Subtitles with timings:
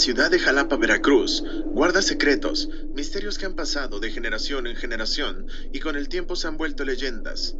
[0.00, 5.80] ciudad de Jalapa, Veracruz, guarda secretos, misterios que han pasado de generación en generación y
[5.80, 7.54] con el tiempo se han vuelto leyendas.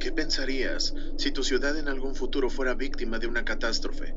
[0.00, 4.14] ¿Qué pensarías si tu ciudad en algún futuro fuera víctima de una catástrofe?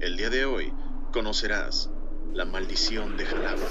[0.00, 0.72] El día de hoy
[1.12, 1.90] conocerás
[2.32, 3.68] la maldición de Jalapa.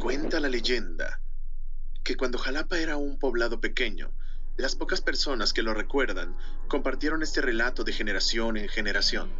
[0.00, 1.20] Cuenta la leyenda
[2.02, 4.14] que cuando Jalapa era un poblado pequeño,
[4.58, 6.36] las pocas personas que lo recuerdan
[6.66, 9.30] compartieron este relato de generación en generación.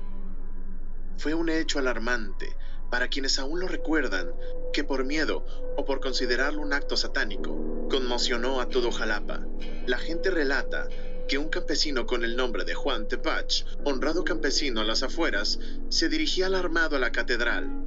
[1.19, 2.57] Fue un hecho alarmante
[2.89, 4.31] para quienes aún lo recuerdan,
[4.73, 5.45] que por miedo
[5.77, 9.45] o por considerarlo un acto satánico, conmocionó a todo Jalapa.
[9.87, 10.89] La gente relata
[11.27, 15.59] que un campesino con el nombre de Juan Tepach, honrado campesino a las afueras,
[15.89, 17.87] se dirigía alarmado a la catedral.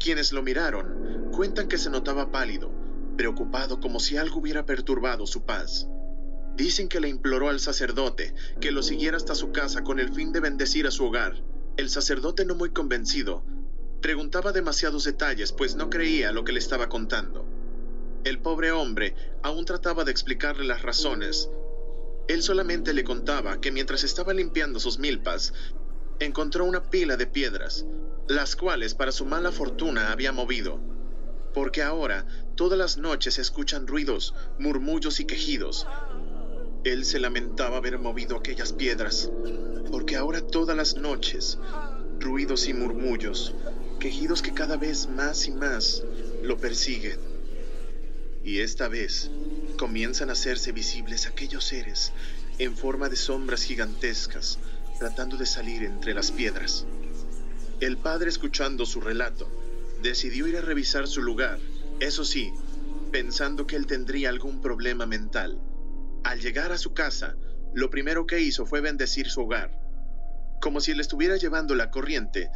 [0.00, 2.70] Quienes lo miraron cuentan que se notaba pálido,
[3.16, 5.88] preocupado como si algo hubiera perturbado su paz.
[6.56, 10.32] Dicen que le imploró al sacerdote que lo siguiera hasta su casa con el fin
[10.32, 11.42] de bendecir a su hogar.
[11.76, 13.44] El sacerdote, no muy convencido,
[14.00, 17.46] preguntaba demasiados detalles, pues no creía lo que le estaba contando.
[18.24, 21.50] El pobre hombre aún trataba de explicarle las razones.
[22.26, 25.52] Él solamente le contaba que mientras estaba limpiando sus milpas,
[26.20, 27.84] encontró una pila de piedras,
[28.28, 30.80] las cuales para su mala fortuna había movido,
[31.52, 32.26] porque ahora
[32.56, 35.86] todas las noches se escuchan ruidos, murmullos y quejidos,
[36.86, 39.28] él se lamentaba haber movido aquellas piedras,
[39.90, 41.58] porque ahora todas las noches,
[42.20, 43.56] ruidos y murmullos,
[43.98, 46.04] quejidos que cada vez más y más
[46.44, 47.18] lo persiguen.
[48.44, 49.32] Y esta vez
[49.76, 52.12] comienzan a hacerse visibles aquellos seres
[52.58, 54.60] en forma de sombras gigantescas,
[55.00, 56.86] tratando de salir entre las piedras.
[57.80, 59.50] El padre, escuchando su relato,
[60.02, 61.58] decidió ir a revisar su lugar,
[61.98, 62.52] eso sí,
[63.10, 65.58] pensando que él tendría algún problema mental.
[66.26, 67.36] Al llegar a su casa,
[67.72, 69.70] lo primero que hizo fue bendecir su hogar.
[70.60, 72.50] Como si le estuviera llevando la corriente,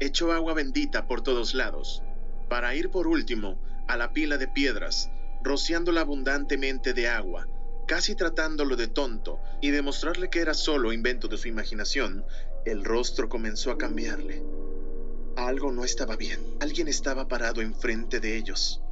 [0.00, 2.02] echó agua bendita por todos lados,
[2.50, 5.10] para ir por último a la pila de piedras,
[5.42, 7.48] rociándola abundantemente de agua,
[7.88, 12.22] casi tratándolo de tonto y demostrarle que era solo invento de su imaginación,
[12.66, 14.42] el rostro comenzó a cambiarle.
[15.36, 16.40] Algo no estaba bien.
[16.60, 18.82] Alguien estaba parado enfrente de ellos.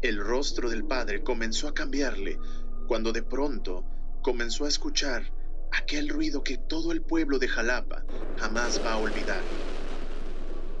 [0.00, 2.38] El rostro del padre comenzó a cambiarle
[2.86, 3.84] cuando de pronto
[4.22, 5.32] comenzó a escuchar
[5.72, 8.04] aquel ruido que todo el pueblo de Jalapa
[8.38, 9.40] jamás va a olvidar.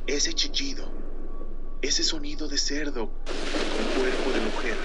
[0.06, 0.90] Ese chillido,
[1.82, 4.76] ese sonido de cerdo con cuerpo de mujer,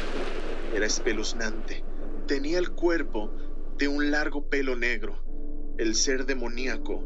[0.76, 1.84] era espeluznante.
[2.28, 3.32] Tenía el cuerpo
[3.78, 5.24] de un largo pelo negro.
[5.78, 7.03] El ser demoníaco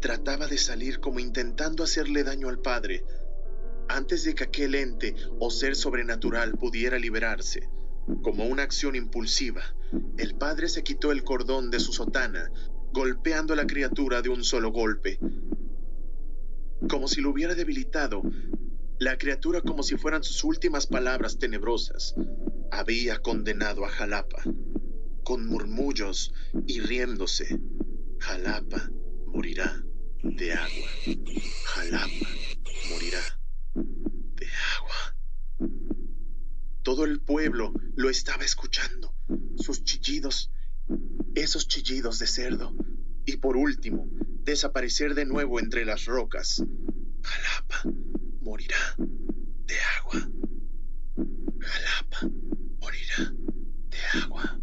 [0.00, 3.04] trataba de salir como intentando hacerle daño al padre
[3.88, 7.68] antes de que aquel ente o ser sobrenatural pudiera liberarse.
[8.22, 9.62] Como una acción impulsiva,
[10.16, 12.50] el padre se quitó el cordón de su sotana,
[12.92, 15.18] golpeando a la criatura de un solo golpe.
[16.88, 18.22] Como si lo hubiera debilitado,
[18.98, 22.14] la criatura, como si fueran sus últimas palabras tenebrosas,
[22.70, 24.42] había condenado a Jalapa,
[25.24, 26.32] con murmullos
[26.66, 27.60] y riéndose.
[28.18, 28.90] Jalapa
[29.26, 29.82] morirá
[30.22, 30.88] de agua.
[31.64, 32.28] Jalapa
[32.90, 33.20] morirá
[33.74, 34.46] de
[34.78, 35.16] agua.
[37.02, 39.12] Todo el pueblo lo estaba escuchando,
[39.56, 40.52] sus chillidos,
[41.34, 42.76] esos chillidos de cerdo,
[43.26, 44.08] y por último,
[44.44, 46.62] desaparecer de nuevo entre las rocas.
[47.24, 47.82] Jalapa
[48.40, 48.76] morirá
[49.66, 50.30] de agua.
[51.58, 52.30] Jalapa
[52.78, 53.34] morirá
[53.90, 54.60] de agua.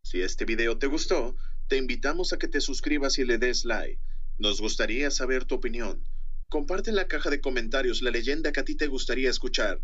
[0.00, 1.36] Si este video te gustó,
[1.68, 4.00] te invitamos a que te suscribas y le des like.
[4.38, 6.02] Nos gustaría saber tu opinión.
[6.48, 9.80] Comparte en la caja de comentarios la leyenda que a ti te gustaría escuchar.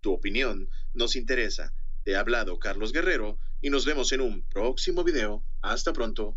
[0.00, 1.74] Tu opinión nos interesa.
[2.04, 5.44] Te ha hablado Carlos Guerrero y nos vemos en un próximo video.
[5.60, 6.36] Hasta pronto.